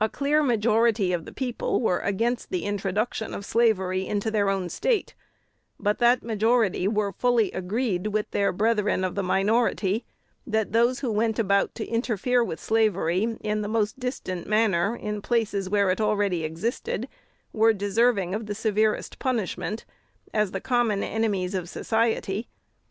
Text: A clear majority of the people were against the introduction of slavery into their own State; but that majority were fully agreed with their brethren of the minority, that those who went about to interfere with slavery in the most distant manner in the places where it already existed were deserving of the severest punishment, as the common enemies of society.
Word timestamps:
A 0.00 0.08
clear 0.08 0.42
majority 0.42 1.12
of 1.12 1.26
the 1.26 1.34
people 1.34 1.82
were 1.82 1.98
against 1.98 2.48
the 2.48 2.64
introduction 2.64 3.34
of 3.34 3.44
slavery 3.44 4.06
into 4.06 4.30
their 4.30 4.48
own 4.48 4.70
State; 4.70 5.14
but 5.78 5.98
that 5.98 6.22
majority 6.22 6.88
were 6.88 7.12
fully 7.12 7.50
agreed 7.52 8.06
with 8.06 8.30
their 8.30 8.52
brethren 8.52 9.04
of 9.04 9.16
the 9.16 9.22
minority, 9.22 10.06
that 10.46 10.72
those 10.72 11.00
who 11.00 11.12
went 11.12 11.38
about 11.38 11.74
to 11.74 11.84
interfere 11.86 12.42
with 12.42 12.58
slavery 12.58 13.36
in 13.42 13.60
the 13.60 13.68
most 13.68 14.00
distant 14.00 14.46
manner 14.46 14.96
in 14.96 15.16
the 15.16 15.20
places 15.20 15.68
where 15.68 15.90
it 15.90 16.00
already 16.00 16.42
existed 16.42 17.06
were 17.52 17.74
deserving 17.74 18.34
of 18.34 18.46
the 18.46 18.54
severest 18.54 19.18
punishment, 19.18 19.84
as 20.32 20.52
the 20.52 20.60
common 20.62 21.02
enemies 21.04 21.52
of 21.54 21.68
society. 21.68 22.48